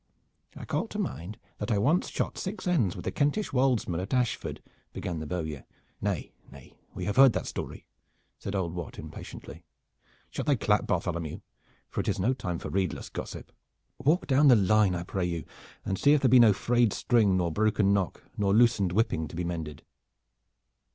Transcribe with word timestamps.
"I 0.57 0.65
call 0.65 0.87
to 0.87 0.97
mind 0.97 1.37
that 1.59 1.69
I 1.69 1.77
once 1.77 2.09
shot 2.09 2.35
six 2.35 2.65
ends 2.65 2.95
with 2.95 3.05
a 3.05 3.11
Kentish 3.11 3.53
woldsman 3.53 3.99
at 3.99 4.15
Ashford" 4.15 4.59
began 4.93 5.19
the 5.19 5.27
Bowyer. 5.27 5.63
"Nay, 6.01 6.31
nay, 6.51 6.73
we 6.95 7.05
have 7.05 7.17
heard 7.17 7.33
that 7.33 7.45
story!" 7.45 7.85
said 8.39 8.55
old 8.55 8.73
Wat 8.73 8.97
impatiently. 8.97 9.63
"Shut 10.31 10.47
thy 10.47 10.55
clap, 10.55 10.87
Bartholomew, 10.87 11.41
for 11.87 11.99
it 12.01 12.07
is 12.07 12.17
no 12.17 12.33
time 12.33 12.57
for 12.57 12.71
redeless 12.71 13.09
gossip! 13.09 13.51
Walk 13.99 14.25
down 14.25 14.47
the 14.47 14.55
line, 14.55 14.95
I 14.95 15.03
pray 15.03 15.25
you, 15.25 15.43
and 15.85 15.99
see 15.99 16.13
if 16.13 16.21
there 16.21 16.29
be 16.29 16.39
no 16.39 16.51
frayed 16.51 16.93
string, 16.93 17.37
nor 17.37 17.51
broken 17.51 17.93
nock 17.93 18.23
nor 18.35 18.55
loosened 18.55 18.93
whipping 18.93 19.27
to 19.27 19.35
be 19.35 19.43
mended." 19.43 19.83